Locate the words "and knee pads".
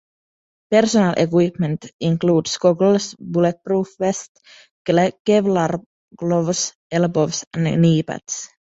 7.53-8.49